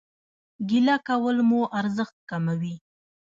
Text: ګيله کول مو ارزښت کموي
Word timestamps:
ګيله 0.69 0.95
کول 1.07 1.37
مو 1.49 1.59
ارزښت 1.79 2.15
کموي 2.29 2.75